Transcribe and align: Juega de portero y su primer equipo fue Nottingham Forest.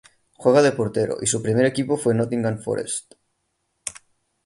Juega 0.33 0.63
de 0.63 0.71
portero 0.71 1.17
y 1.21 1.27
su 1.27 1.43
primer 1.43 1.63
equipo 1.67 1.95
fue 1.95 2.15
Nottingham 2.15 2.57
Forest. 2.63 3.13